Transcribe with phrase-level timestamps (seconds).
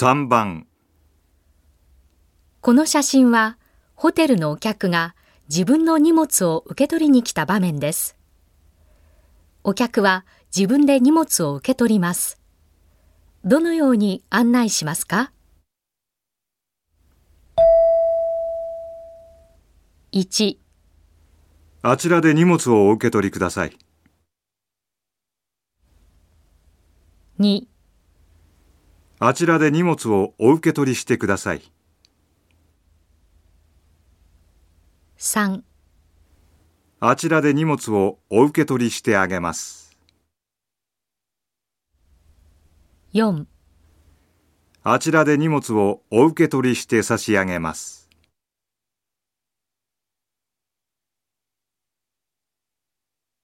[0.00, 0.68] 3番
[2.60, 3.58] この写真は
[3.96, 5.16] ホテルのお客が
[5.48, 8.16] 自分の荷物を受け取りに来た場面です。
[9.64, 10.24] お客は
[10.56, 12.40] 自分で荷物を受け取ります。
[13.44, 15.32] どのように案内しますか
[20.12, 20.58] ?1、
[21.82, 23.76] あちらで荷物をお受け取りください。
[27.40, 27.66] 2、
[29.20, 31.62] あちらで荷物をお受け取りしてください。
[35.18, 35.62] 3
[37.00, 39.96] あちらで荷物をお受け取りしてあげます。
[43.12, 43.46] 4
[44.84, 48.07] あちらで荷物をお受け取りして差し上げます。